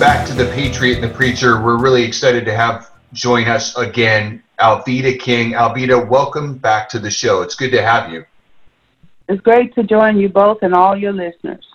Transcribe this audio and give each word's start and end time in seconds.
back 0.00 0.26
to 0.26 0.32
the 0.32 0.46
Patriot 0.52 0.94
and 0.94 1.04
the 1.04 1.14
Preacher. 1.14 1.62
We're 1.62 1.76
really 1.76 2.02
excited 2.02 2.46
to 2.46 2.54
have 2.54 2.90
join 3.12 3.48
us 3.48 3.76
again, 3.76 4.42
Alveda 4.58 5.20
King. 5.20 5.52
Alveda, 5.52 6.08
welcome 6.08 6.56
back 6.56 6.88
to 6.88 6.98
the 6.98 7.10
show. 7.10 7.42
It's 7.42 7.54
good 7.54 7.70
to 7.72 7.82
have 7.82 8.10
you. 8.10 8.24
It's 9.28 9.42
great 9.42 9.74
to 9.74 9.82
join 9.82 10.18
you 10.18 10.30
both 10.30 10.62
and 10.62 10.72
all 10.72 10.96
your 10.96 11.12
listeners. 11.12 11.68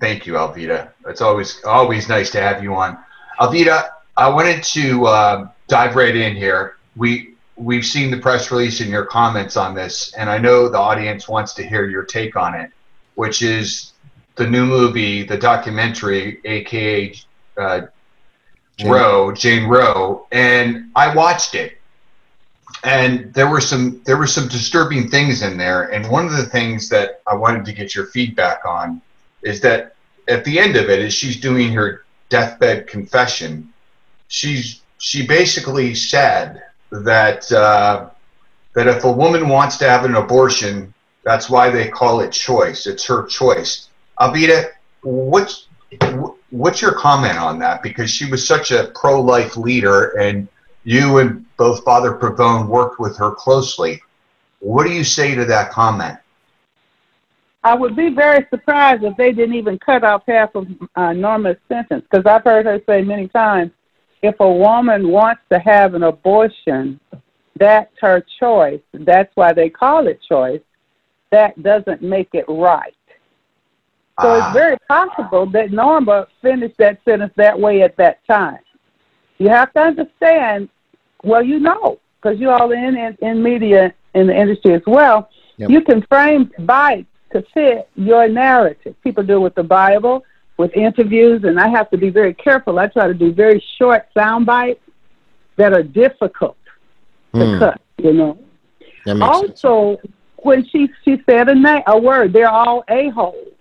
Thank 0.00 0.26
you, 0.26 0.32
Alveda. 0.32 0.90
It's 1.06 1.20
always 1.20 1.62
always 1.64 2.08
nice 2.08 2.30
to 2.30 2.40
have 2.40 2.64
you 2.64 2.74
on. 2.74 2.98
Alveda, 3.38 3.90
I 4.16 4.28
wanted 4.28 4.64
to 4.64 5.06
uh, 5.06 5.48
dive 5.68 5.94
right 5.94 6.16
in 6.16 6.34
here. 6.34 6.78
We 6.96 7.34
we've 7.54 7.86
seen 7.86 8.10
the 8.10 8.18
press 8.18 8.50
release 8.50 8.80
and 8.80 8.90
your 8.90 9.04
comments 9.04 9.56
on 9.56 9.72
this, 9.72 10.12
and 10.14 10.28
I 10.28 10.36
know 10.36 10.68
the 10.68 10.80
audience 10.80 11.28
wants 11.28 11.54
to 11.54 11.62
hear 11.62 11.88
your 11.88 12.02
take 12.02 12.34
on 12.34 12.56
it, 12.56 12.72
which 13.14 13.40
is 13.40 13.92
the 14.34 14.48
new 14.48 14.66
movie, 14.66 15.22
the 15.22 15.38
documentary, 15.38 16.40
aka 16.44 17.14
uh, 17.56 17.82
Jane. 18.76 18.90
Roe, 18.90 19.32
Jane 19.32 19.68
Roe, 19.68 20.26
and 20.32 20.90
I 20.96 21.14
watched 21.14 21.54
it, 21.54 21.78
and 22.84 23.32
there 23.34 23.48
were 23.48 23.60
some 23.60 24.00
there 24.04 24.16
were 24.16 24.26
some 24.26 24.48
disturbing 24.48 25.08
things 25.08 25.42
in 25.42 25.56
there, 25.56 25.92
and 25.92 26.10
one 26.10 26.26
of 26.26 26.32
the 26.32 26.46
things 26.46 26.88
that 26.88 27.22
I 27.26 27.34
wanted 27.34 27.64
to 27.66 27.72
get 27.72 27.94
your 27.94 28.06
feedback 28.06 28.64
on 28.64 29.02
is 29.42 29.60
that 29.60 29.94
at 30.28 30.44
the 30.44 30.58
end 30.58 30.76
of 30.76 30.88
it, 30.88 31.00
as 31.00 31.12
she's 31.12 31.40
doing 31.40 31.72
her 31.72 32.04
deathbed 32.28 32.86
confession, 32.86 33.72
she's 34.28 34.80
she 34.98 35.26
basically 35.26 35.94
said 35.94 36.62
that 36.90 37.50
uh, 37.52 38.08
that 38.74 38.86
if 38.86 39.04
a 39.04 39.12
woman 39.12 39.48
wants 39.48 39.76
to 39.78 39.88
have 39.88 40.04
an 40.04 40.14
abortion, 40.14 40.92
that's 41.24 41.50
why 41.50 41.70
they 41.70 41.88
call 41.88 42.20
it 42.20 42.32
choice. 42.32 42.86
It's 42.86 43.04
her 43.06 43.26
choice. 43.26 43.88
Alveda, 44.18 44.70
what's 45.02 45.66
what's 46.50 46.82
your 46.82 46.94
comment 46.94 47.38
on 47.38 47.58
that? 47.60 47.82
Because 47.82 48.10
she 48.10 48.30
was 48.30 48.46
such 48.46 48.70
a 48.70 48.92
pro-life 48.94 49.56
leader, 49.56 50.18
and 50.18 50.48
you 50.84 51.18
and 51.18 51.44
both 51.56 51.84
Father 51.84 52.14
Pavone 52.14 52.66
worked 52.66 52.98
with 52.98 53.16
her 53.16 53.32
closely. 53.32 54.02
What 54.60 54.84
do 54.84 54.92
you 54.92 55.04
say 55.04 55.34
to 55.34 55.44
that 55.46 55.70
comment? 55.70 56.18
I 57.64 57.74
would 57.74 57.94
be 57.94 58.08
very 58.08 58.46
surprised 58.50 59.04
if 59.04 59.16
they 59.16 59.32
didn't 59.32 59.54
even 59.54 59.78
cut 59.78 60.02
off 60.02 60.24
half 60.26 60.54
of 60.54 60.66
uh, 60.96 61.12
Norma's 61.12 61.58
sentence, 61.68 62.04
because 62.10 62.26
I've 62.26 62.44
heard 62.44 62.66
her 62.66 62.80
say 62.86 63.02
many 63.02 63.28
times, 63.28 63.70
if 64.22 64.38
a 64.40 64.52
woman 64.52 65.08
wants 65.08 65.42
to 65.50 65.58
have 65.58 65.94
an 65.94 66.02
abortion, 66.04 66.98
that's 67.56 67.92
her 68.00 68.24
choice. 68.40 68.80
That's 68.92 69.30
why 69.36 69.52
they 69.52 69.68
call 69.68 70.06
it 70.06 70.20
choice. 70.28 70.60
That 71.30 71.60
doesn't 71.62 72.02
make 72.02 72.30
it 72.34 72.44
right. 72.48 72.94
So 74.22 74.28
ah. 74.28 74.46
it's 74.46 74.52
very 74.54 74.76
possible 74.88 75.46
that 75.46 75.72
Norma 75.72 76.26
finished 76.40 76.76
that 76.78 77.00
sentence 77.04 77.32
that 77.36 77.58
way 77.58 77.82
at 77.82 77.96
that 77.96 78.24
time. 78.26 78.60
You 79.38 79.48
have 79.48 79.72
to 79.72 79.80
understand, 79.80 80.68
well, 81.24 81.42
you 81.42 81.58
know, 81.58 81.98
because 82.20 82.38
you're 82.38 82.52
all 82.52 82.70
in, 82.72 82.96
in, 82.96 83.16
in 83.20 83.42
media 83.42 83.92
in 84.14 84.28
the 84.28 84.36
industry 84.36 84.74
as 84.74 84.82
well, 84.86 85.28
yep. 85.56 85.70
you 85.70 85.80
can 85.80 86.02
frame 86.02 86.50
bites 86.60 87.08
to 87.32 87.44
fit 87.54 87.88
your 87.96 88.28
narrative. 88.28 88.94
People 89.02 89.24
do 89.24 89.36
it 89.36 89.40
with 89.40 89.54
the 89.54 89.62
Bible, 89.62 90.24
with 90.58 90.72
interviews, 90.76 91.44
and 91.44 91.58
I 91.58 91.68
have 91.68 91.90
to 91.90 91.96
be 91.96 92.10
very 92.10 92.34
careful. 92.34 92.78
I 92.78 92.86
try 92.86 93.06
to 93.06 93.14
do 93.14 93.32
very 93.32 93.64
short 93.78 94.06
sound 94.14 94.46
bites 94.46 94.80
that 95.56 95.72
are 95.72 95.82
difficult 95.82 96.56
to 97.34 97.40
mm. 97.40 97.58
cut, 97.58 97.80
you 97.98 98.12
know. 98.12 98.38
also, 99.20 99.96
sense. 99.96 100.14
when 100.36 100.68
she 100.68 100.88
she 101.04 101.22
said 101.28 101.48
a 101.48 101.54
name, 101.54 101.82
a 101.86 101.98
word, 101.98 102.32
they're 102.32 102.50
all 102.50 102.84
a 102.88 103.08
holes. 103.10 103.51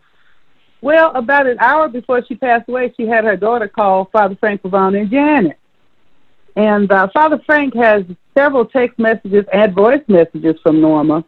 Well, 0.82 1.12
about 1.16 1.46
an 1.46 1.58
hour 1.60 1.88
before 1.88 2.26
she 2.26 2.36
passed 2.36 2.68
away, 2.68 2.94
she 2.98 3.06
had 3.06 3.24
her 3.24 3.38
daughter 3.38 3.68
call 3.68 4.06
Father 4.06 4.36
Frank 4.40 4.64
Pavone 4.64 5.00
and 5.00 5.12
Janet. 5.12 5.58
And 6.56 6.92
uh, 6.92 7.08
Father 7.14 7.40
Frank 7.46 7.76
has 7.76 8.04
several 8.36 8.66
text 8.66 8.98
messages 8.98 9.46
and 9.54 9.74
voice 9.74 10.04
messages 10.08 10.56
from 10.64 10.82
Norma. 10.82 11.24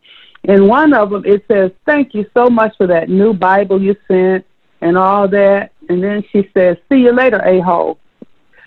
And 0.46 0.68
one 0.68 0.94
of 0.94 1.12
them, 1.12 1.24
it 1.26 1.46
says, 1.48 1.72
Thank 1.86 2.14
you 2.14 2.26
so 2.34 2.50
much 2.50 2.76
for 2.78 2.88
that 2.88 3.10
new 3.10 3.34
Bible 3.34 3.82
you 3.82 3.96
sent 4.08 4.46
and 4.82 4.98
all 4.98 5.28
that. 5.30 5.72
And 5.88 6.04
then 6.04 6.24
she 6.32 6.50
says, 6.54 6.78
See 6.92 7.00
you 7.00 7.14
later, 7.14 7.42
a 7.46 7.62
hole. 7.62 8.00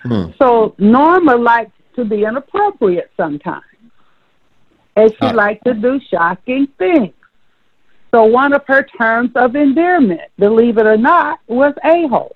Hmm. 0.04 0.26
So 0.38 0.74
Norma 0.78 1.36
likes 1.36 1.72
to 1.96 2.04
be 2.04 2.24
inappropriate 2.24 3.10
sometimes. 3.16 3.64
And 4.94 5.10
she 5.10 5.26
uh. 5.26 5.34
likes 5.34 5.62
to 5.66 5.74
do 5.74 6.00
shocking 6.10 6.68
things. 6.78 7.12
So 8.16 8.24
one 8.24 8.54
of 8.54 8.62
her 8.66 8.82
terms 8.82 9.32
of 9.34 9.54
endearment, 9.56 10.22
believe 10.38 10.78
it 10.78 10.86
or 10.86 10.96
not, 10.96 11.38
was 11.48 11.74
a 11.84 12.08
hole. 12.08 12.34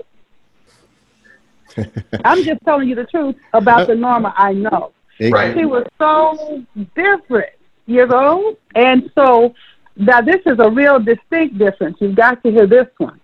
I'm 2.22 2.44
just 2.44 2.62
telling 2.66 2.86
you 2.86 2.94
the 2.94 3.06
truth 3.06 3.36
about 3.54 3.86
the 3.86 3.94
Norma 3.94 4.34
I 4.36 4.52
know. 4.52 4.92
Right. 5.18 5.56
She 5.56 5.64
was 5.64 5.86
so 5.96 6.66
different, 6.94 7.54
you 7.86 8.06
know? 8.06 8.58
And 8.74 9.10
so 9.14 9.54
now 9.96 10.20
this 10.20 10.42
is 10.44 10.58
a 10.58 10.68
real 10.68 11.00
distinct 11.00 11.56
difference. 11.56 11.96
You've 11.98 12.14
got 12.14 12.42
to 12.42 12.50
hear 12.50 12.66
this 12.66 12.88
one. 12.98 13.18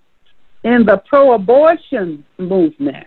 In 0.64 0.86
the 0.86 0.96
pro 0.96 1.34
abortion 1.34 2.24
movement, 2.38 3.06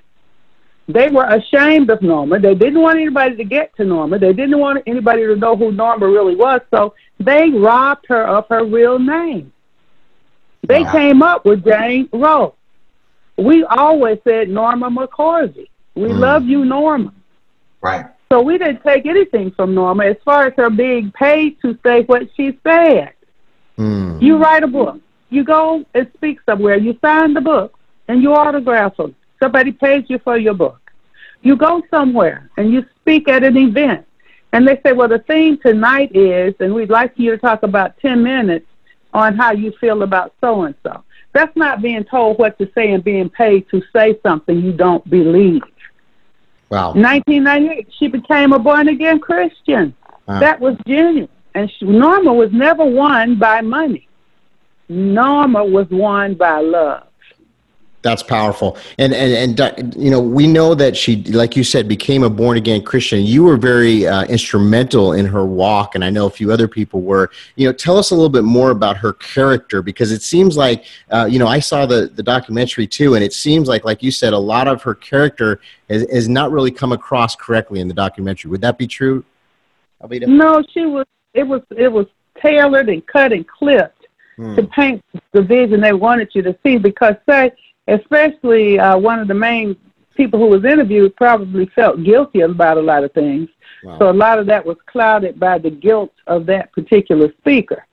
they 0.90 1.08
were 1.10 1.26
ashamed 1.26 1.90
of 1.90 2.02
Norma. 2.02 2.40
They 2.40 2.56
didn't 2.56 2.82
want 2.82 3.00
anybody 3.00 3.36
to 3.38 3.44
get 3.44 3.76
to 3.78 3.86
Norma. 3.86 4.20
They 4.20 4.34
didn't 4.34 4.60
want 4.60 4.84
anybody 4.88 5.26
to 5.26 5.36
know 5.36 5.56
who 5.56 5.72
Norma 5.72 6.08
really 6.08 6.36
was. 6.36 6.62
So 6.72 6.94
they 7.20 7.50
robbed 7.50 8.06
her 8.10 8.28
of 8.28 8.48
her 8.50 8.66
real 8.66 9.00
name. 9.00 9.54
They 10.68 10.84
wow. 10.84 10.92
came 10.92 11.22
up 11.22 11.46
with 11.46 11.64
Jane 11.64 12.10
Roe 12.12 12.56
we 13.40 13.64
always 13.64 14.20
said 14.24 14.50
Norma 14.50 14.90
McCorvey. 14.90 15.70
We 15.96 16.10
mm. 16.10 16.20
love 16.20 16.46
you, 16.46 16.66
Norma. 16.66 17.14
Right. 17.82 18.06
So 18.32 18.42
we 18.42 18.58
didn't 18.58 18.84
take 18.84 19.06
anything 19.06 19.52
from 19.52 19.74
Norma 19.74 20.06
as 20.06 20.18
far 20.24 20.48
as 20.48 20.54
her 20.58 20.70
being 20.70 21.12
paid 21.12 21.60
to 21.62 21.78
say 21.84 22.04
what 22.04 22.24
she 22.36 22.60
said. 22.64 23.14
Mm. 23.78 24.22
You 24.22 24.38
write 24.38 24.64
a 24.64 24.68
book. 24.68 25.00
You 25.30 25.44
go 25.44 25.86
and 25.94 26.12
speak 26.16 26.40
somewhere. 26.46 26.78
You 26.78 26.98
sign 27.02 27.34
the 27.34 27.42
book 27.42 27.78
and 28.08 28.22
you 28.22 28.34
autograph 28.34 28.98
them. 28.98 29.16
Somebody 29.42 29.72
pays 29.72 30.06
you 30.10 30.20
for 30.20 30.38
your 30.38 30.54
book. 30.54 30.79
You 31.42 31.56
go 31.56 31.82
somewhere 31.90 32.50
and 32.58 32.72
you 32.72 32.86
speak 33.02 33.28
at 33.28 33.44
an 33.44 33.58
event. 33.58 34.06
And 34.52 34.68
they 34.68 34.80
say, 34.84 34.94
well, 34.94 35.08
the 35.08 35.20
theme 35.20 35.58
tonight 35.60 36.12
is, 36.16 36.56
and 36.60 36.74
we'd 36.74 36.90
like 36.90 37.14
you 37.16 37.32
to 37.32 37.38
talk 37.38 37.64
about 37.64 37.98
10 38.00 38.24
minutes 38.24 38.66
on 39.14 39.36
how 39.36 39.52
you 39.52 39.72
feel 39.80 40.02
about 40.04 40.34
so 40.42 40.64
and 40.64 40.76
so. 40.84 41.04
That's 41.34 41.56
not 41.56 41.82
being 41.82 42.04
told 42.04 42.40
what 42.40 42.58
to 42.58 42.70
say 42.74 42.92
and 42.92 43.04
being 43.04 43.30
paid 43.30 43.70
to 43.70 43.82
say 43.94 44.20
something 44.24 44.60
you 44.60 44.74
don't 44.74 45.08
believe. 45.10 45.62
Wow. 46.70 46.94
1998, 46.94 47.88
she 47.98 48.08
became 48.08 48.54
a 48.54 48.60
born 48.60 48.88
again 48.88 49.20
Christian. 49.20 49.96
Wow. 50.28 50.40
That 50.40 50.60
was 50.60 50.76
genuine. 50.88 51.30
And 51.56 51.72
she, 51.72 51.86
Norma 51.86 52.34
was 52.34 52.52
never 52.52 52.86
won 52.86 53.38
by 53.38 53.62
money. 53.62 54.08
Norma 54.88 55.64
was 55.64 55.88
won 55.90 56.36
by 56.36 56.60
love. 56.62 57.09
That's 58.02 58.24
powerful. 58.24 58.78
And, 58.98 59.14
and, 59.14 59.60
and, 59.60 59.94
you 59.96 60.10
know, 60.10 60.22
we 60.22 60.48
know 60.48 60.74
that 60.74 60.96
she, 60.96 61.22
like 61.24 61.58
you 61.58 61.66
said, 61.66 61.90
became 61.90 62.24
a 62.24 62.30
born 62.30 62.56
again 62.56 62.82
Christian. 62.82 63.24
You 63.24 63.44
were 63.44 63.58
very 63.58 64.08
uh, 64.08 64.24
instrumental 64.26 65.12
in 65.12 65.26
her 65.26 65.46
walk, 65.46 65.96
and 65.96 66.06
I 66.06 66.10
know 66.10 66.26
a 66.26 66.30
few 66.30 66.50
other 66.50 66.70
people 66.70 67.02
were. 67.02 67.30
You 67.58 67.68
know, 67.68 67.74
tell 67.74 67.98
us 67.98 68.12
a 68.12 68.16
little 68.16 68.30
bit 68.30 68.46
more 68.46 68.72
about 68.72 68.96
her 68.98 69.12
character 69.12 69.82
because 69.82 70.14
it 70.14 70.22
seems 70.22 70.56
like, 70.56 70.86
uh, 71.12 71.28
you 71.30 71.40
know, 71.40 71.48
I 71.48 71.60
saw 71.60 71.86
the, 71.86 72.08
the 72.08 72.24
documentary 72.24 72.88
too, 72.88 73.16
and 73.16 73.24
it 73.24 73.34
seems 73.34 73.68
like, 73.68 73.84
like 73.84 74.02
you 74.02 74.12
said, 74.12 74.32
a 74.32 74.40
lot 74.40 74.70
of 74.70 74.82
her 74.84 74.96
character 74.96 75.60
has, 75.90 76.10
has 76.10 76.30
not 76.30 76.52
really 76.52 76.72
come 76.72 76.94
across 76.94 77.36
correctly 77.36 77.82
in 77.82 77.90
the 77.90 77.94
documentary. 77.94 78.50
Would 78.50 78.62
that 78.62 78.78
be 78.78 78.88
true? 78.88 79.26
No, 80.38 80.64
she 80.74 80.86
was, 80.86 81.06
it 81.34 81.44
was, 81.44 81.64
it 81.76 81.92
was 81.92 82.06
tailored 82.42 82.88
and 82.88 83.06
cut 83.08 83.34
and 83.34 83.46
clipped 83.46 84.08
hmm. 84.38 84.56
to 84.56 84.64
paint 84.64 85.04
the 85.34 85.42
vision 85.42 85.82
they 85.82 85.92
wanted 85.92 86.30
you 86.34 86.42
to 86.44 86.58
see 86.64 86.78
because, 86.78 87.16
say, 87.28 87.52
especially 87.90 88.80
uh, 88.80 88.98
one 88.98 89.20
of 89.20 89.28
the 89.28 89.34
main 89.34 89.76
people 90.16 90.40
who 90.40 90.48
was 90.48 90.66
interviewed 90.66 91.16
probably 91.16 91.66
felt 91.68 92.04
guilty 92.04 92.42
about 92.42 92.78
a 92.78 92.82
lot 92.82 93.04
of 93.04 93.12
things. 93.14 93.50
Wow. 93.84 94.00
So 94.00 94.10
a 94.10 94.14
lot 94.14 94.40
of 94.40 94.46
that 94.48 94.66
was 94.66 94.78
clouded 94.86 95.40
by 95.40 95.58
the 95.58 95.70
guilt 95.70 96.14
of 96.28 96.46
that 96.48 96.72
particular 96.74 97.34
speaker. 97.40 97.86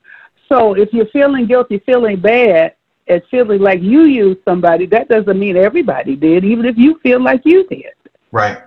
So 0.48 0.75
if 0.75 0.93
you're 0.93 1.06
feeling 1.06 1.46
guilty, 1.46 1.78
feeling 1.81 2.20
bad, 2.20 2.75
and 3.08 3.22
feeling 3.31 3.60
like 3.60 3.81
you 3.82 4.04
used 4.04 4.40
somebody, 4.44 4.87
that 4.87 5.08
doesn't 5.08 5.38
mean 5.38 5.56
everybody 5.56 6.16
did, 6.16 6.44
even 6.44 6.64
if 6.64 6.76
you 6.76 6.99
feel 7.00 7.22
like 7.22 7.42
you 7.44 7.66
did. 7.69 7.94
Right. 8.32 8.58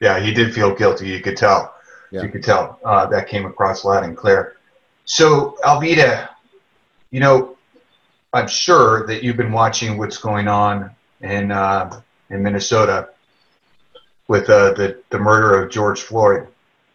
Yeah, 0.00 0.18
he 0.18 0.32
did 0.32 0.52
feel 0.52 0.74
guilty. 0.74 1.08
You 1.08 1.20
could 1.20 1.36
tell. 1.36 1.74
Yeah. 2.10 2.22
You 2.22 2.30
could 2.30 2.42
tell 2.42 2.80
uh, 2.84 3.06
that 3.06 3.28
came 3.28 3.46
across 3.46 3.84
loud 3.84 4.02
and 4.02 4.16
clear. 4.16 4.56
So, 5.04 5.56
Alveda, 5.64 6.28
you 7.12 7.20
know, 7.20 7.56
I'm 8.32 8.48
sure 8.48 9.06
that 9.06 9.22
you've 9.22 9.36
been 9.36 9.52
watching 9.52 9.98
what's 9.98 10.18
going 10.18 10.46
on 10.46 10.90
in 11.20 11.50
uh, 11.50 12.00
in 12.30 12.42
Minnesota 12.42 13.10
with 14.28 14.48
uh, 14.48 14.72
the 14.74 15.02
the 15.10 15.18
murder 15.18 15.60
of 15.60 15.70
George 15.70 16.00
Floyd, 16.00 16.46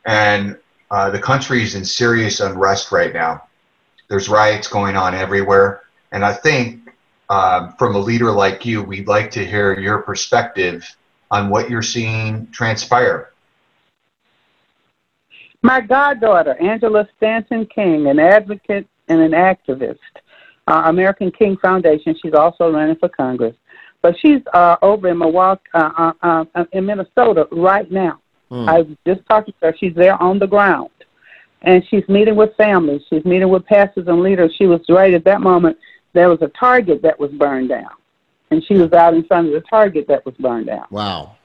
and 0.05 0.57
uh, 0.91 1.09
the 1.09 1.19
country 1.19 1.61
is 1.61 1.75
in 1.75 1.83
serious 1.83 2.39
unrest 2.39 2.91
right 2.91 3.13
now. 3.13 3.43
There's 4.07 4.29
riots 4.29 4.67
going 4.67 4.95
on 4.95 5.13
everywhere, 5.13 5.81
and 6.11 6.23
I 6.23 6.31
think 6.31 6.89
um, 7.29 7.73
from 7.77 7.95
a 7.95 7.99
leader 7.99 8.31
like 8.31 8.65
you, 8.65 8.83
we'd 8.83 9.07
like 9.07 9.31
to 9.31 9.45
hear 9.45 9.77
your 9.77 10.01
perspective 10.01 10.87
on 11.31 11.49
what 11.49 11.69
you're 11.69 11.81
seeing 11.81 12.47
transpire. 12.51 13.31
My 15.61 15.81
goddaughter, 15.81 16.55
Angela 16.61 17.09
Stanton 17.17 17.65
King, 17.65 18.07
an 18.07 18.19
advocate 18.19 18.87
and 19.07 19.19
an 19.19 19.31
activist, 19.31 19.97
uh, 20.67 20.83
American 20.85 21.31
King 21.31 21.57
Foundation. 21.57 22.15
She's 22.21 22.33
also 22.33 22.71
running 22.71 22.95
for 22.95 23.09
Congress, 23.09 23.55
but 24.01 24.15
she's 24.19 24.41
uh, 24.53 24.77
over 24.81 25.09
in 25.09 25.17
Milwaukee, 25.17 25.61
uh, 25.73 26.13
uh, 26.21 26.45
uh, 26.55 26.65
in 26.71 26.85
Minnesota 26.85 27.47
right 27.51 27.89
now. 27.91 28.19
Hmm. 28.49 28.69
I 28.69 28.81
was 28.81 28.97
just 29.05 29.21
talking 29.27 29.53
to 29.59 29.67
her. 29.67 29.75
She's 29.77 29.95
there 29.95 30.21
on 30.21 30.39
the 30.39 30.47
ground, 30.47 30.91
and 31.61 31.83
she's 31.89 32.07
meeting 32.07 32.35
with 32.35 32.55
families. 32.55 33.01
She's 33.09 33.25
meeting 33.25 33.49
with 33.49 33.65
pastors 33.65 34.07
and 34.07 34.21
leaders. 34.21 34.53
She 34.57 34.67
was 34.67 34.81
right 34.89 35.13
at 35.13 35.23
that 35.25 35.41
moment. 35.41 35.77
There 36.13 36.29
was 36.29 36.41
a 36.41 36.47
target 36.49 37.01
that 37.01 37.19
was 37.19 37.31
burned 37.31 37.69
down, 37.69 37.91
and 38.51 38.63
she 38.65 38.75
was 38.75 38.91
out 38.93 39.13
in 39.13 39.25
front 39.25 39.47
of 39.47 39.53
the 39.53 39.61
target 39.61 40.07
that 40.07 40.25
was 40.25 40.35
burned 40.35 40.67
down. 40.67 40.85
Wow. 40.89 41.35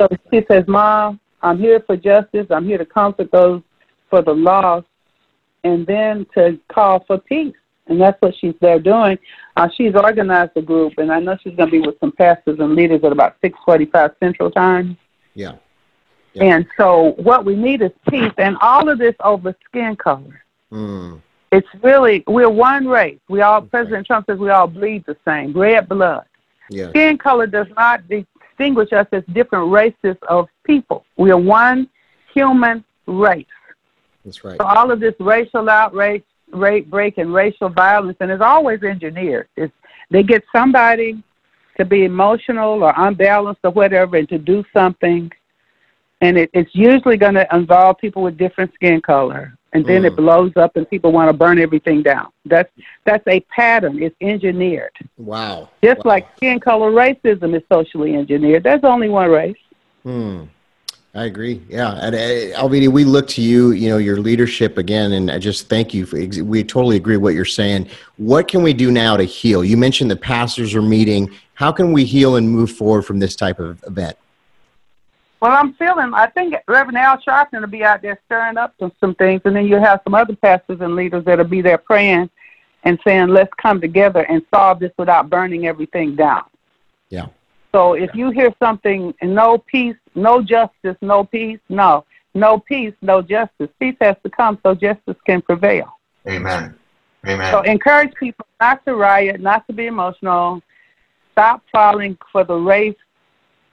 So 0.00 0.08
she 0.32 0.44
says, 0.50 0.64
Mom, 0.68 1.18
I'm 1.42 1.58
here 1.58 1.80
for 1.86 1.96
justice. 1.96 2.46
I'm 2.50 2.64
here 2.64 2.78
to 2.78 2.86
comfort 2.86 3.30
those 3.32 3.62
for 4.10 4.22
the 4.22 4.34
lost, 4.34 4.86
and 5.64 5.86
then 5.86 6.26
to 6.34 6.58
call 6.68 7.04
for 7.06 7.18
peace. 7.18 7.54
And 7.88 8.00
that's 8.00 8.20
what 8.20 8.34
she's 8.36 8.54
there 8.60 8.78
doing. 8.78 9.18
Uh, 9.56 9.68
she's 9.76 9.94
organized 9.94 10.52
a 10.56 10.62
group, 10.62 10.94
and 10.98 11.10
I 11.10 11.20
know 11.20 11.36
she's 11.42 11.54
going 11.54 11.70
to 11.70 11.80
be 11.80 11.80
with 11.80 11.98
some 12.00 12.12
pastors 12.12 12.58
and 12.60 12.74
leaders 12.74 13.02
at 13.02 13.12
about 13.12 13.40
6:45 13.42 14.14
Central 14.20 14.50
Time. 14.50 14.96
Yeah. 15.34 15.56
Yeah. 16.34 16.44
And 16.44 16.66
so, 16.76 17.14
what 17.16 17.44
we 17.44 17.56
need 17.56 17.82
is 17.82 17.90
peace, 18.08 18.32
and 18.38 18.56
all 18.60 18.88
of 18.88 18.98
this 18.98 19.14
over 19.24 19.54
skin 19.66 19.96
color. 19.96 20.42
Hmm. 20.70 21.16
It's 21.50 21.68
really 21.82 22.22
we're 22.26 22.50
one 22.50 22.86
race. 22.86 23.18
We 23.28 23.40
all. 23.40 23.58
Okay. 23.58 23.68
President 23.68 24.06
Trump 24.06 24.26
says 24.26 24.38
we 24.38 24.50
all 24.50 24.66
bleed 24.66 25.04
the 25.06 25.16
same, 25.24 25.52
red 25.52 25.88
blood. 25.88 26.24
Yeah. 26.70 26.90
Skin 26.90 27.16
color 27.16 27.46
does 27.46 27.68
not 27.74 28.02
distinguish 28.08 28.92
us 28.92 29.06
as 29.12 29.24
different 29.32 29.70
races 29.72 30.16
of 30.28 30.48
people. 30.64 31.04
We 31.16 31.30
are 31.30 31.38
one 31.38 31.88
human 32.34 32.84
race. 33.06 33.46
That's 34.24 34.44
right. 34.44 34.58
So 34.60 34.66
all 34.66 34.90
of 34.90 35.00
this 35.00 35.14
racial 35.18 35.70
outrage, 35.70 36.24
rape, 36.52 36.88
break, 36.90 37.18
and 37.18 37.32
racial 37.32 37.68
violence, 37.68 38.16
and 38.20 38.30
it's 38.30 38.42
always 38.42 38.82
engineered. 38.82 39.48
It's, 39.56 39.72
they 40.10 40.22
get 40.22 40.42
somebody 40.52 41.22
to 41.76 41.84
be 41.84 42.04
emotional 42.04 42.82
or 42.82 42.92
unbalanced 42.96 43.60
or 43.64 43.70
whatever, 43.70 44.16
and 44.16 44.28
to 44.28 44.38
do 44.38 44.64
something, 44.72 45.30
and 46.20 46.36
it, 46.38 46.50
it's 46.52 46.74
usually 46.74 47.16
going 47.16 47.34
to 47.34 47.46
involve 47.54 47.98
people 47.98 48.22
with 48.22 48.36
different 48.36 48.72
skin 48.74 49.00
color, 49.00 49.54
and 49.72 49.86
then 49.86 50.04
it 50.04 50.14
Mm. 50.14 50.16
blows 50.16 50.52
up, 50.56 50.76
and 50.76 50.88
people 50.88 51.12
want 51.12 51.30
to 51.30 51.36
burn 51.36 51.58
everything 51.58 52.02
down. 52.02 52.28
That's 52.44 52.70
that's 53.04 53.26
a 53.28 53.40
pattern. 53.54 54.02
It's 54.02 54.16
engineered, 54.20 54.92
Wow. 55.18 55.68
just 55.84 55.98
Wow. 56.04 56.10
like 56.12 56.26
skin 56.36 56.58
color 56.58 56.90
racism 56.90 57.54
is 57.54 57.62
socially 57.70 58.16
engineered. 58.16 58.62
There's 58.64 58.84
only 58.84 59.08
one 59.08 59.30
race. 59.30 59.56
Hmm. 60.02 60.44
I 61.14 61.24
agree. 61.24 61.62
Yeah, 61.68 61.92
and 61.94 62.14
uh, 62.14 62.58
Alveda, 62.58 62.88
we 62.88 63.04
look 63.04 63.26
to 63.28 63.42
you. 63.42 63.70
You 63.70 63.88
know 63.88 63.96
your 63.96 64.18
leadership 64.18 64.76
again, 64.76 65.12
and 65.12 65.30
I 65.30 65.38
just 65.38 65.68
thank 65.68 65.94
you. 65.94 66.04
For, 66.04 66.18
ex- 66.18 66.38
we 66.38 66.62
totally 66.62 66.96
agree 66.96 67.16
with 67.16 67.24
what 67.24 67.34
you're 67.34 67.44
saying. 67.46 67.88
What 68.18 68.46
can 68.46 68.62
we 68.62 68.74
do 68.74 68.90
now 68.90 69.16
to 69.16 69.24
heal? 69.24 69.64
You 69.64 69.76
mentioned 69.76 70.10
the 70.10 70.16
pastors 70.16 70.74
are 70.74 70.82
meeting. 70.82 71.30
How 71.54 71.72
can 71.72 71.92
we 71.92 72.04
heal 72.04 72.36
and 72.36 72.48
move 72.48 72.70
forward 72.70 73.02
from 73.02 73.18
this 73.18 73.34
type 73.34 73.58
of 73.58 73.82
event? 73.84 74.18
Well, 75.40 75.52
I'm 75.52 75.72
feeling. 75.74 76.12
I 76.14 76.26
think 76.26 76.54
Reverend 76.66 76.98
Al 76.98 77.18
Sharpton 77.18 77.60
will 77.60 77.68
be 77.68 77.84
out 77.84 78.02
there 78.02 78.20
stirring 78.26 78.58
up 78.58 78.74
some, 78.78 78.92
some 79.00 79.14
things, 79.14 79.40
and 79.44 79.56
then 79.56 79.66
you'll 79.66 79.80
have 79.80 80.00
some 80.04 80.14
other 80.14 80.36
pastors 80.36 80.80
and 80.80 80.94
leaders 80.94 81.24
that'll 81.24 81.46
be 81.46 81.62
there 81.62 81.78
praying 81.78 82.28
and 82.84 82.98
saying, 83.02 83.28
"Let's 83.28 83.52
come 83.54 83.80
together 83.80 84.26
and 84.28 84.42
solve 84.52 84.80
this 84.80 84.92
without 84.98 85.30
burning 85.30 85.66
everything 85.66 86.16
down." 86.16 86.44
Yeah. 87.08 87.26
So 87.72 87.92
if 87.94 88.14
you 88.14 88.30
hear 88.30 88.52
something, 88.58 89.14
no 89.22 89.58
peace, 89.58 89.96
no 90.18 90.42
justice, 90.42 90.96
no 91.00 91.24
peace, 91.24 91.60
no, 91.68 92.04
no 92.34 92.58
peace, 92.58 92.94
no 93.02 93.22
justice. 93.22 93.68
Peace 93.80 93.96
has 94.00 94.16
to 94.22 94.30
come 94.30 94.58
so 94.62 94.74
justice 94.74 95.16
can 95.26 95.40
prevail. 95.42 95.98
Amen. 96.28 96.74
Amen. 97.26 97.52
So 97.52 97.62
encourage 97.62 98.14
people 98.14 98.46
not 98.60 98.84
to 98.86 98.94
riot, 98.94 99.40
not 99.40 99.66
to 99.66 99.72
be 99.72 99.86
emotional. 99.86 100.62
Stop 101.32 101.62
falling 101.72 102.16
for 102.32 102.44
the 102.44 102.54
race 102.54 102.96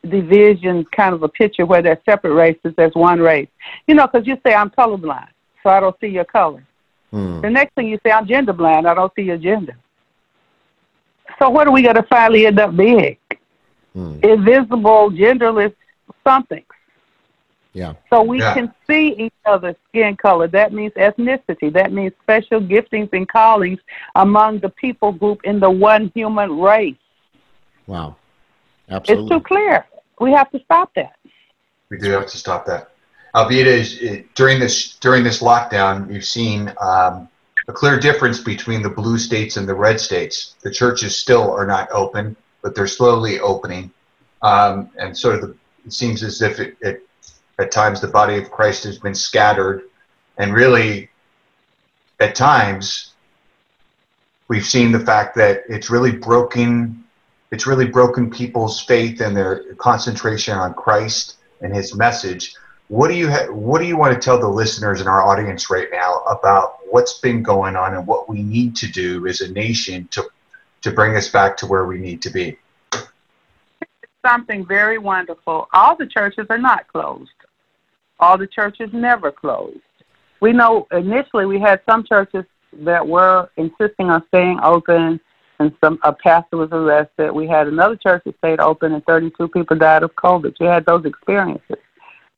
division 0.10 0.86
kind 0.86 1.16
of 1.16 1.24
a 1.24 1.30
picture 1.30 1.66
where 1.66 1.82
there's 1.82 1.98
separate 2.06 2.34
races, 2.34 2.74
there's 2.78 2.94
one 2.94 3.20
race. 3.20 3.50
You 3.88 3.96
know, 3.96 4.08
because 4.08 4.28
you 4.28 4.38
say, 4.46 4.54
I'm 4.54 4.70
colorblind, 4.70 5.30
so 5.64 5.70
I 5.70 5.80
don't 5.80 5.96
see 6.00 6.08
your 6.08 6.26
color. 6.26 6.64
Hmm. 7.12 7.42
The 7.42 7.50
next 7.50 7.74
thing 7.76 7.88
you 7.88 8.00
say, 8.04 8.12
I'm 8.12 8.28
gender 8.28 8.54
blind, 8.54 8.88
I 8.88 8.94
don't 8.94 9.12
see 9.16 9.24
your 9.24 9.38
gender. 9.38 9.76
So 11.40 11.50
what 11.50 11.68
are 11.68 11.72
we 11.72 11.82
going 11.82 11.96
to 11.96 12.04
finally 12.04 12.46
end 12.46 12.60
up 12.60 12.76
being? 12.76 13.18
Hmm. 13.94 14.20
Invisible, 14.24 15.12
genderless 15.12 15.74
somethings. 16.24 16.66
Yeah. 17.74 17.94
So 18.10 18.24
we 18.24 18.40
Yeah. 18.40 18.54
can 18.54 18.74
see 18.88 19.14
each 19.18 19.34
other's 19.46 19.76
skin 19.90 20.16
color. 20.16 20.48
That 20.48 20.72
means 20.72 20.94
ethnicity. 20.94 21.72
That 21.74 21.92
means 21.92 22.14
special 22.22 22.62
giftings 22.62 23.10
and 23.12 23.28
callings 23.28 23.80
among 24.16 24.60
the 24.60 24.70
people 24.70 25.12
group 25.12 25.44
in 25.44 25.60
the 25.60 25.70
one 25.70 26.12
human 26.16 26.60
race. 26.60 26.96
Wow. 27.86 28.16
Absolutely. 28.90 29.26
It's 29.26 29.30
too 29.34 29.42
clear. 29.42 29.86
We 30.20 30.32
have 30.32 30.50
to 30.52 30.60
stop 30.64 30.94
that. 30.96 31.18
We 31.90 31.98
do 31.98 32.12
have 32.12 32.28
to 32.28 32.38
stop 32.38 32.66
that. 32.68 32.92
Alveda, 33.36 33.66
is 33.66 34.02
it, 34.02 34.34
during 34.36 34.60
this 34.60 34.96
during 35.00 35.24
this 35.24 35.42
lockdown, 35.42 36.12
you've 36.12 36.26
seen 36.26 36.74
um, 36.80 37.28
a 37.68 37.74
clear 37.74 38.00
difference 38.00 38.40
between 38.40 38.82
the 38.82 38.90
blue 38.90 39.18
states 39.18 39.58
and 39.58 39.68
the 39.68 39.74
red 39.74 40.00
states. 40.00 40.56
The 40.62 40.72
churches 40.72 41.18
still 41.18 41.52
are 41.52 41.66
not 41.68 41.90
open, 41.92 42.38
but 42.62 42.74
they're 42.76 42.88
slowly 42.88 43.40
opening, 43.42 43.92
um, 44.42 44.90
and 44.98 45.18
sort 45.18 45.36
of 45.36 45.42
the, 45.42 45.56
it 45.86 45.94
seems 45.94 46.24
as 46.24 46.42
if 46.42 46.60
it, 46.60 46.78
it, 46.82 47.08
at 47.60 47.72
times 47.72 48.02
the 48.02 48.08
body 48.08 48.38
of 48.38 48.52
Christ 48.52 48.84
has 48.84 48.98
been 49.00 49.16
scattered, 49.16 49.84
and 50.38 50.54
really, 50.54 51.10
at 52.20 52.36
times, 52.36 53.14
we've 54.48 54.66
seen 54.66 54.92
the 54.92 55.00
fact 55.00 55.36
that 55.36 55.64
it's 55.70 55.90
really 55.90 56.12
broken. 56.12 57.04
It's 57.52 57.68
really 57.68 57.88
broken 57.88 58.30
people's 58.30 58.82
faith 58.82 59.22
and 59.22 59.38
their 59.38 59.74
concentration 59.76 60.58
on 60.58 60.74
Christ 60.74 61.38
and 61.62 61.74
His 61.74 61.96
message. 61.96 62.56
What 62.88 63.08
do 63.08 63.16
you 63.16 63.30
ha- 63.30 63.52
What 63.52 63.80
do 63.80 63.86
you 63.86 63.98
want 63.98 64.14
to 64.14 64.20
tell 64.20 64.40
the 64.40 64.48
listeners 64.48 65.00
in 65.00 65.08
our 65.08 65.24
audience 65.24 65.70
right 65.70 65.88
now 65.92 66.20
about 66.22 66.80
what's 66.90 67.20
been 67.20 67.42
going 67.42 67.76
on 67.76 67.96
and 67.96 68.06
what 68.06 68.28
we 68.28 68.42
need 68.42 68.76
to 68.78 68.92
do 68.92 69.28
as 69.28 69.42
a 69.42 69.52
nation 69.52 70.08
to 70.12 70.24
to 70.82 70.92
bring 70.92 71.16
us 71.16 71.30
back 71.30 71.58
to 71.58 71.66
where 71.66 71.86
we 71.86 71.98
need 71.98 72.22
to 72.24 72.30
be? 72.30 72.58
Something 74.26 74.66
very 74.66 74.98
wonderful. 74.98 75.68
All 75.74 75.96
the 75.96 76.08
churches 76.08 76.48
are 76.50 76.58
not 76.58 76.88
closed. 76.88 77.30
All 78.20 78.38
the 78.38 78.48
churches 78.48 78.90
never 78.92 79.32
closed. 79.32 79.80
We 80.42 80.52
know 80.52 80.88
initially 80.92 81.46
we 81.46 81.60
had 81.60 81.82
some 81.88 82.04
churches 82.04 82.46
that 82.80 83.06
were 83.06 83.50
insisting 83.58 84.10
on 84.10 84.24
staying 84.30 84.60
open 84.64 85.20
and 85.60 85.72
some 85.84 86.00
a 86.04 86.12
pastor 86.12 86.58
was 86.58 86.70
arrested. 86.72 87.32
We 87.32 87.48
had 87.48 87.68
another 87.68 87.96
church 87.96 88.24
that 88.26 88.38
stayed 88.40 88.60
open 88.60 88.94
and 88.94 89.06
32 89.06 89.48
people 89.50 89.78
died 89.78 90.04
of 90.04 90.14
COVID. 90.16 90.56
We 90.60 90.66
had 90.66 90.86
those 90.86 91.06
experiences. 91.06 91.78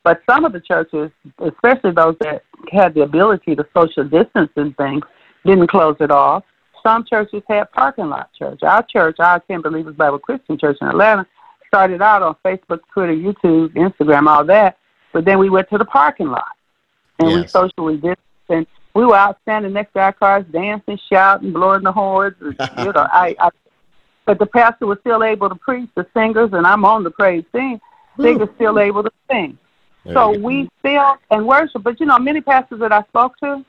But 0.03 0.21
some 0.29 0.45
of 0.45 0.53
the 0.53 0.61
churches, 0.61 1.11
especially 1.39 1.91
those 1.91 2.15
that 2.21 2.43
had 2.71 2.93
the 2.93 3.01
ability 3.01 3.55
to 3.55 3.65
social 3.75 4.03
distance 4.03 4.51
and 4.55 4.75
things, 4.77 5.03
didn't 5.45 5.67
close 5.67 5.95
it 5.99 6.11
off. 6.11 6.43
Some 6.85 7.05
churches 7.09 7.43
had 7.49 7.71
parking 7.71 8.09
lot 8.09 8.29
church. 8.37 8.59
Our 8.63 8.83
church, 8.83 9.17
our 9.19 9.39
Ten 9.41 9.61
Believers 9.61 9.95
Bible 9.95 10.19
Christian 10.19 10.57
Church 10.57 10.77
in 10.79 10.87
Atlanta, 10.87 11.25
started 11.67 12.01
out 12.01 12.21
on 12.21 12.35
Facebook, 12.43 12.79
Twitter, 12.93 13.13
YouTube, 13.13 13.69
Instagram, 13.73 14.27
all 14.27 14.43
that. 14.45 14.77
But 15.13 15.25
then 15.25 15.39
we 15.39 15.49
went 15.49 15.69
to 15.69 15.77
the 15.77 15.85
parking 15.85 16.27
lot 16.27 16.55
and 17.19 17.41
we 17.41 17.47
socially 17.47 17.95
distanced. 17.95 18.21
And 18.49 18.67
we 18.93 19.05
were 19.05 19.15
out 19.15 19.37
standing 19.43 19.73
next 19.73 19.93
to 19.93 19.99
our 19.99 20.13
cars, 20.13 20.45
dancing, 20.51 20.99
shouting, 21.11 21.51
blowing 21.53 21.83
the 21.83 21.91
horns. 21.91 22.35
and, 22.41 22.55
you 22.79 22.91
know, 22.93 23.07
I, 23.11 23.35
I. 23.39 23.49
But 24.25 24.39
the 24.39 24.45
pastor 24.45 24.85
was 24.87 24.97
still 24.99 25.23
able 25.23 25.47
to 25.49 25.55
preach. 25.55 25.89
The 25.95 26.05
singers, 26.13 26.49
and 26.53 26.67
I'm 26.67 26.83
on 26.83 27.03
the 27.03 27.11
praise 27.11 27.45
team. 27.53 27.79
Singers 28.19 28.49
still 28.55 28.79
able 28.79 29.03
to 29.03 29.11
sing. 29.31 29.57
There 30.03 30.13
So 30.15 30.37
we 30.37 30.69
still 30.79 31.17
and 31.31 31.47
worship. 31.47 31.83
But 31.83 31.99
you 31.99 32.05
know, 32.05 32.17
many 32.19 32.41
pastors 32.41 32.79
that 32.79 32.91
I 32.91 33.03
spoke 33.03 33.37
to 33.39 33.63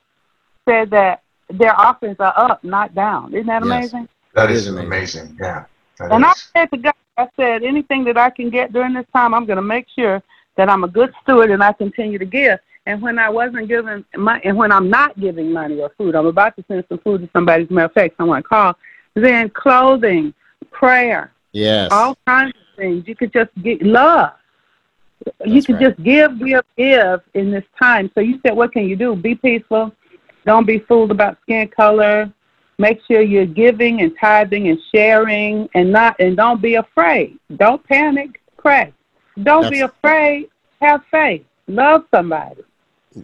said 0.68 0.90
that 0.90 1.22
their 1.50 1.78
offerings 1.78 2.16
are 2.18 2.32
up, 2.36 2.62
not 2.64 2.94
down. 2.94 3.34
Isn't 3.34 3.46
that 3.46 3.64
Yes. 3.64 3.92
amazing? 3.92 4.08
That 4.34 4.50
It 4.50 4.56
is, 4.56 4.62
is 4.62 4.68
amazing. 4.68 4.86
amazing. 4.86 5.36
Yeah. 5.40 5.64
that 5.98 6.12
And 6.12 6.24
I 6.24 6.32
said 6.34 6.70
to 6.70 6.76
God, 6.76 6.94
I 7.18 7.28
said, 7.36 7.62
anything 7.64 8.04
that 8.04 8.16
I 8.16 8.30
can 8.30 8.48
get 8.48 8.72
during 8.72 8.94
this 8.94 9.06
time, 9.12 9.34
I'm 9.34 9.44
going 9.44 9.56
to 9.56 9.62
make 9.62 9.86
sure 9.94 10.22
that 10.56 10.68
I'm 10.68 10.84
a 10.84 10.88
good 10.88 11.12
steward 11.22 11.50
and 11.50 11.62
I 11.62 11.72
continue 11.72 12.18
to 12.18 12.24
give. 12.24 12.58
And 12.86 13.02
when 13.02 13.18
I 13.18 13.28
wasn't 13.28 13.68
giving 13.68 14.04
my, 14.16 14.40
and 14.44 14.56
when 14.56 14.72
I'm 14.72 14.88
not 14.88 15.18
giving 15.20 15.52
money 15.52 15.80
or 15.80 15.90
food, 15.98 16.14
I'm 16.14 16.26
about 16.26 16.56
to 16.56 16.64
send 16.68 16.84
some 16.88 16.98
food 16.98 17.20
to 17.20 17.28
somebody. 17.32 17.64
As 17.64 17.70
a 17.70 17.72
matter 17.72 17.86
of 17.86 17.92
fact, 17.92 18.16
someone 18.16 18.42
called. 18.42 18.76
Then 19.14 19.50
clothing, 19.50 20.32
prayer, 20.70 21.32
Yes. 21.52 21.90
all 21.90 22.16
kinds 22.26 22.54
of 22.54 22.76
things. 22.76 23.06
You 23.06 23.16
could 23.16 23.32
just 23.32 23.50
get 23.62 23.82
love. 23.82 24.32
you 25.44 25.62
could 25.62 25.74
right. 25.74 25.88
just 25.90 26.02
give, 26.02 26.38
give, 26.38 26.64
give 26.76 27.20
in 27.34 27.50
this 27.50 27.64
time. 27.80 28.10
So 28.14 28.20
you 28.20 28.40
said, 28.46 28.56
what 28.56 28.72
can 28.72 28.88
you 28.88 28.96
do? 28.96 29.16
Be 29.16 29.34
peaceful. 29.34 29.92
Don't 30.46 30.66
be 30.66 30.78
fooled 30.78 31.10
about 31.10 31.36
skin 31.42 31.68
color. 31.68 32.32
Make 32.78 33.00
sure 33.06 33.20
you're 33.20 33.46
giving 33.46 34.02
and 34.02 34.16
tithing 34.20 34.68
and 34.68 34.78
sharing 34.94 35.68
and 35.74 35.90
not 35.90 36.16
and 36.20 36.36
don't 36.36 36.62
be 36.62 36.76
afraid. 36.76 37.38
Don't 37.56 37.82
panic. 37.84 38.40
Pray. 38.56 38.92
Don't 39.42 39.70
be 39.70 39.80
afraid. 39.80 40.48
Have 40.80 41.02
faith. 41.10 41.44
Love 41.66 42.04
somebody. 42.14 42.62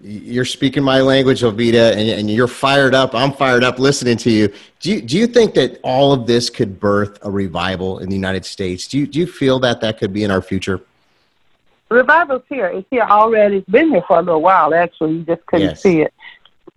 You're 0.03 0.45
speaking 0.45 0.83
my 0.83 1.01
language, 1.01 1.43
Alveda, 1.43 1.93
and, 1.93 2.09
and 2.09 2.31
you're 2.31 2.49
fired 2.49 2.95
up. 2.97 3.15
I'm 3.15 3.33
fired 3.33 3.63
up 3.63 3.79
listening 3.79 4.17
to 4.19 4.31
you. 4.31 4.53
Do 4.81 4.91
you 4.93 5.01
do 5.01 5.17
you 5.17 5.29
think 5.29 5.55
that 5.55 5.79
all 5.85 6.13
of 6.13 6.27
this 6.27 6.51
could 6.51 6.81
birth 6.81 7.19
a 7.23 7.31
revival 7.31 8.01
in 8.01 8.09
the 8.09 8.17
United 8.17 8.45
States? 8.45 8.89
Do 8.89 8.99
you 8.99 9.07
do 9.07 9.21
you 9.21 9.27
feel 9.27 9.61
that 9.61 9.81
that 9.83 9.99
could 9.99 10.13
be 10.13 10.25
in 10.25 10.33
our 10.33 10.43
future? 10.43 10.81
Revival's 11.91 12.43
here. 12.49 12.67
It's 12.67 12.89
here 12.91 13.03
already. 13.03 13.59
It's 13.59 13.71
been 13.71 13.91
here 13.91 14.03
for 14.09 14.19
a 14.19 14.23
little 14.23 14.43
while. 14.43 14.75
Actually, 14.75 15.13
you 15.19 15.23
just 15.23 15.47
couldn't 15.47 15.69
Yes. 15.69 15.83
see 15.83 16.01
it. 16.01 16.13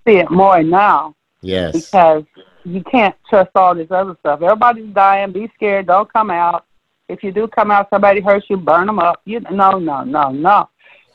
See 0.05 0.17
it 0.17 0.29
more 0.29 0.61
now 0.61 1.15
Yes. 1.41 1.73
because 1.89 2.23
you 2.67 2.83
can't 2.83 3.15
trust 3.29 3.51
all 3.55 3.73
this 3.73 3.89
other 3.91 4.15
stuff. 4.19 4.41
Everybody's 4.41 4.93
dying. 4.93 5.31
Be 5.31 5.49
scared. 5.55 5.87
Don't 5.87 6.11
come 6.11 6.29
out. 6.29 6.65
If 7.07 7.23
you 7.23 7.31
do 7.31 7.47
come 7.47 7.71
out, 7.71 7.89
somebody 7.89 8.19
hurts 8.19 8.47
you, 8.49 8.57
burn 8.57 8.87
them 8.87 8.99
up. 8.99 9.21
You 9.23 9.39
no, 9.51 9.79
no, 9.79 10.03
no, 10.03 10.29
no. 10.29 10.69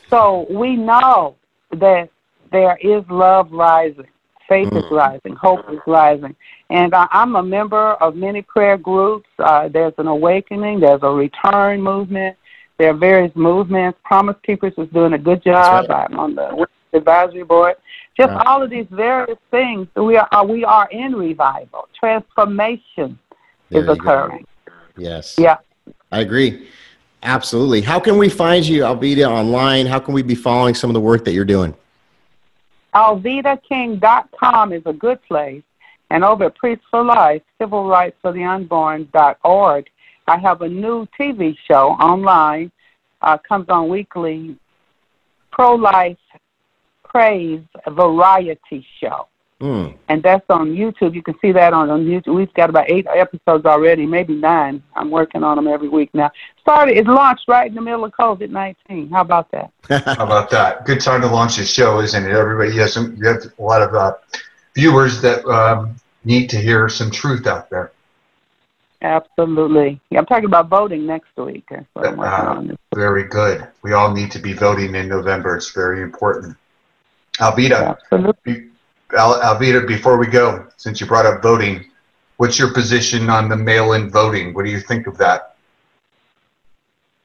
So 0.08 0.46
we 0.50 0.76
know 0.76 1.36
that 1.72 2.08
there 2.50 2.78
is 2.80 3.04
love 3.10 3.50
rising, 3.52 4.06
faith 4.48 4.68
is 4.72 4.84
Mm. 4.84 4.90
rising, 4.90 5.36
hope 5.36 5.60
is 5.70 5.80
rising, 5.86 6.34
and 6.70 6.94
I, 6.94 7.06
I'm 7.10 7.36
a 7.36 7.42
member 7.42 7.92
of 7.94 8.16
many 8.16 8.40
prayer 8.42 8.78
groups. 8.78 9.28
Uh, 9.38 9.68
there's 9.68 9.94
an 9.98 10.06
awakening. 10.06 10.80
There's 10.80 11.02
a 11.02 11.10
return 11.10 11.82
movement. 11.82 12.36
There 12.78 12.90
are 12.90 12.94
various 12.94 13.34
movements. 13.36 13.98
Promise 14.04 14.36
Keepers 14.42 14.72
is 14.78 14.88
doing 14.88 15.12
a 15.12 15.18
good 15.18 15.42
job. 15.42 15.88
That's 15.88 16.10
I'm 16.10 16.18
on 16.18 16.34
the 16.34 16.66
advisory 16.92 17.42
board. 17.44 17.76
Just 18.16 18.30
Right. 18.32 18.46
all 18.46 18.62
of 18.62 18.70
these 18.70 18.86
various 18.90 19.38
things. 19.50 19.88
We 19.96 20.16
are 20.16 20.44
we 20.46 20.64
are 20.64 20.88
in 20.90 21.14
revival. 21.16 21.88
Transformation 21.98 23.18
There 23.70 23.82
is 23.82 23.86
you 23.86 23.86
go. 23.86 23.92
occurring. 23.92 24.46
Yes. 24.96 25.36
Yeah. 25.38 25.58
I 26.10 26.20
agree. 26.20 26.68
Absolutely. 27.22 27.80
How 27.80 27.98
can 28.00 28.18
we 28.18 28.28
find 28.28 28.66
you, 28.66 28.82
Alveda, 28.82 29.28
online? 29.28 29.86
How 29.86 29.98
can 30.00 30.12
we 30.12 30.22
be 30.22 30.34
following 30.34 30.74
some 30.74 30.90
of 30.90 30.94
the 30.94 31.00
work 31.00 31.24
that 31.24 31.32
you're 31.32 31.44
doing? 31.44 31.74
AlvedaKing.com 32.94 34.72
is 34.72 34.82
a 34.86 34.92
good 34.92 35.22
place. 35.22 35.62
And 36.10 36.24
over 36.24 36.44
at 36.44 36.56
Priest 36.56 36.82
for 36.90 37.02
Life, 37.02 37.42
Civil 37.58 37.86
Rights 37.88 38.16
for 38.20 38.32
the 38.32 38.44
Unborn.org, 38.44 39.88
I 40.28 40.38
have 40.38 40.60
a 40.60 40.68
new 40.68 41.06
TV 41.18 41.56
show 41.66 41.90
online. 41.92 42.70
Uh, 43.22 43.38
comes 43.38 43.66
on 43.68 43.88
weekly, 43.88 44.56
Pro 45.52 45.74
Life 45.74 46.18
Praise 47.12 47.62
Variety 47.88 48.86
Show. 49.00 49.28
Hmm. 49.60 49.88
And 50.08 50.22
that's 50.24 50.44
on 50.48 50.74
YouTube. 50.74 51.14
You 51.14 51.22
can 51.22 51.38
see 51.40 51.52
that 51.52 51.72
on, 51.72 51.88
on 51.88 52.04
YouTube. 52.04 52.34
We've 52.34 52.52
got 52.54 52.68
about 52.68 52.90
eight 52.90 53.06
episodes 53.06 53.64
already, 53.64 54.06
maybe 54.06 54.34
nine. 54.34 54.82
I'm 54.96 55.08
working 55.08 55.44
on 55.44 55.54
them 55.56 55.68
every 55.68 55.88
week 55.88 56.10
now. 56.14 56.32
Started, 56.60 56.96
it 56.96 57.06
launched 57.06 57.44
right 57.46 57.68
in 57.68 57.74
the 57.76 57.80
middle 57.80 58.04
of 58.04 58.10
COVID 58.12 58.50
19. 58.50 59.10
How 59.10 59.20
about 59.20 59.52
that? 59.52 59.70
How 60.04 60.24
about 60.24 60.50
that? 60.50 60.84
Good 60.84 61.00
time 61.00 61.20
to 61.20 61.28
launch 61.28 61.58
a 61.58 61.64
show, 61.64 62.00
isn't 62.00 62.24
it? 62.24 62.32
Everybody 62.32 62.76
has 62.78 62.94
some, 62.94 63.14
you 63.16 63.28
have 63.28 63.42
a 63.56 63.62
lot 63.62 63.82
of 63.82 63.94
uh, 63.94 64.14
viewers 64.74 65.20
that 65.22 65.44
um, 65.44 65.94
need 66.24 66.48
to 66.50 66.56
hear 66.56 66.88
some 66.88 67.10
truth 67.12 67.46
out 67.46 67.70
there. 67.70 67.92
Absolutely. 69.02 70.00
Yeah, 70.10 70.20
I'm 70.20 70.26
talking 70.26 70.46
about 70.46 70.68
voting 70.68 71.06
next 71.06 71.36
week. 71.36 71.64
That's 71.70 71.86
what 71.92 72.06
I'm 72.06 72.16
working 72.16 72.72
Uh. 72.72 72.96
Very 72.96 73.24
good. 73.24 73.68
We 73.82 73.92
all 73.92 74.12
need 74.12 74.32
to 74.32 74.40
be 74.40 74.54
voting 74.54 74.94
in 74.94 75.08
November. 75.08 75.56
It's 75.56 75.70
very 75.70 76.02
important. 76.02 76.56
Alveda, 77.40 77.96
Absolutely. 77.96 78.70
Al- 79.16 79.40
Alveda, 79.40 79.86
before 79.86 80.18
we 80.18 80.26
go, 80.26 80.66
since 80.76 81.00
you 81.00 81.06
brought 81.06 81.26
up 81.26 81.42
voting, 81.42 81.84
what's 82.36 82.58
your 82.58 82.72
position 82.72 83.28
on 83.28 83.48
the 83.48 83.56
mail-in 83.56 84.10
voting? 84.10 84.54
What 84.54 84.64
do 84.64 84.70
you 84.70 84.80
think 84.80 85.06
of 85.06 85.18
that? 85.18 85.56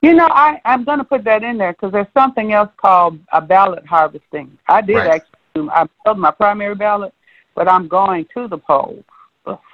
You 0.01 0.13
know, 0.13 0.27
I, 0.29 0.61
I'm 0.65 0.83
going 0.83 0.99
to 0.99 1.03
put 1.03 1.23
that 1.23 1.43
in 1.43 1.57
there 1.57 1.73
because 1.73 1.91
there's 1.91 2.07
something 2.13 2.53
else 2.53 2.69
called 2.77 3.19
a 3.31 3.41
ballot 3.41 3.85
harvesting. 3.85 4.57
I 4.67 4.81
did 4.81 4.95
Right. 4.95 5.21
actually, 5.55 5.69
I 5.69 5.87
mailed 6.05 6.19
my 6.19 6.31
primary 6.31 6.75
ballot, 6.75 7.13
but 7.55 7.67
I'm 7.67 7.87
going 7.87 8.27
to 8.35 8.47
the 8.47 8.57
polls 8.57 9.03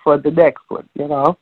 for 0.04 0.18
the 0.18 0.32
next 0.32 0.64
one, 0.70 0.88
you 0.94 1.08
know. 1.08 1.38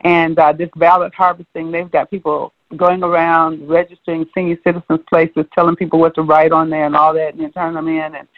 And 0.00 0.38
uh, 0.38 0.52
this 0.52 0.70
ballot 0.76 1.14
harvesting, 1.14 1.70
they've 1.70 1.90
got 1.90 2.10
people 2.10 2.52
going 2.76 3.02
around 3.02 3.68
registering 3.68 4.26
senior 4.34 4.56
citizens 4.64 5.00
places, 5.08 5.44
telling 5.54 5.76
people 5.76 5.98
what 5.98 6.14
to 6.14 6.22
write 6.22 6.52
on 6.52 6.70
there 6.70 6.86
and 6.86 6.96
all 6.96 7.14
that, 7.14 7.34
and 7.34 7.42
then 7.42 7.52
turning 7.52 7.74
them 7.74 7.88
in 7.88 8.14
and 8.14 8.28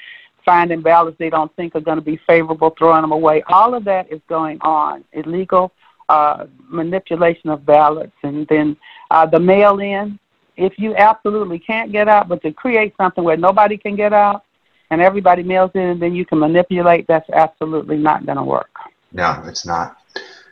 finding 0.45 0.81
ballots 0.81 1.17
they 1.19 1.31
don't 1.31 1.55
think 1.57 1.75
are 1.75 1.81
going 1.81 1.99
to 1.99 2.05
be 2.05 2.19
favorable, 2.27 2.75
throwing 2.79 3.03
them 3.03 3.13
away. 3.13 3.43
All 3.49 3.75
of 3.75 3.85
that 3.85 4.11
is 4.13 4.21
going 4.29 4.59
on. 4.61 5.05
Illegal 5.13 5.73
uh, 6.09 6.47
manipulation 6.69 7.51
of 7.51 7.67
ballots, 7.67 8.13
and 8.23 8.47
then 8.49 8.77
uh, 9.11 9.27
the 9.27 9.41
mail-in. 9.41 10.19
If 10.57 10.79
you 10.79 10.97
absolutely 10.97 11.59
can't 11.59 11.93
get 11.93 12.09
out, 12.09 12.29
but 12.29 12.41
to 12.43 12.53
create 12.53 12.95
something 12.97 13.23
where 13.23 13.37
nobody 13.37 13.77
can 13.77 13.95
get 13.95 14.13
out, 14.13 14.45
and 14.91 15.01
everybody 15.03 15.43
mails 15.43 15.73
in, 15.75 15.83
and 15.83 16.01
then 16.01 16.15
you 16.15 16.25
can 16.25 16.39
manipulate, 16.39 17.07
that's 17.07 17.29
absolutely 17.31 17.99
not 17.99 18.25
going 18.25 18.39
to 18.39 18.45
work. 18.45 18.71
No, 19.13 19.43
it's 19.47 19.67
not. 19.67 19.99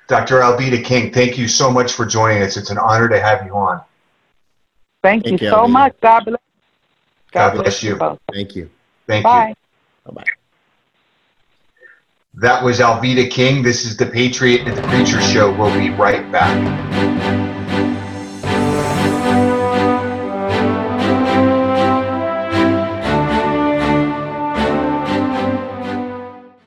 Dr. 0.07 0.41
Alveda 0.41 0.85
King, 0.85 1.13
thank 1.13 1.39
you 1.39 1.49
so 1.49 1.71
much 1.71 1.93
for 1.93 2.05
joining 2.05 2.43
us. 2.43 2.57
It's 2.57 2.71
an 2.71 2.79
honor 2.79 3.09
to 3.09 3.21
have 3.21 3.47
you 3.47 3.55
on. 3.55 3.81
Thank, 5.03 5.25
Thank 5.25 5.41
you 5.41 5.47
you, 5.47 5.51
so 5.53 5.61
Alveda. 5.63 5.71
much. 5.71 6.01
God 6.01 6.25
bless. 6.25 6.41
God 7.33 7.55
bless 7.57 7.83
you. 7.83 7.97
both. 7.97 8.19
Thank 8.33 8.55
you. 8.55 8.71
Thank 9.07 9.25
Bye. 9.25 9.49
you. 9.49 10.13
Bye-bye. 10.13 10.25
That 12.35 12.65
was 12.65 12.81
Alveda 12.81 13.31
King. 13.31 13.63
This 13.63 13.85
is 13.85 13.97
the 13.97 14.07
Patriot 14.07 14.67
and 14.67 14.77
the 14.77 14.83
Preacher 14.89 15.21
Show. 15.21 15.53
We'll 15.57 15.73
be 15.79 15.91
right 15.91 16.31
back. 16.33 17.44